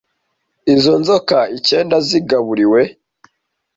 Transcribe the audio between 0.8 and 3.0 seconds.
nzoka icyenda zigaburiwe,